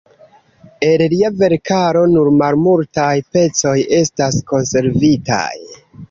El 0.85 1.01
lia 1.09 1.27
verkaro 1.41 1.99
nur 2.13 2.29
malmultaj 2.37 3.09
pecoj 3.35 3.75
estas 3.99 4.39
konservitaj. 4.53 5.53